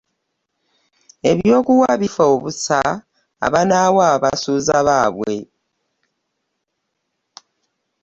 [1.29, 2.79] Eby'okuwa bifa obusa
[3.45, 5.35] ,abanaawa basuuza bbaabwe.